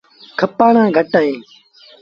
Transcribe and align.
کپآڻآن 0.39 0.87
گھٽ 0.95 1.11
اهيݩ۔ 1.19 1.39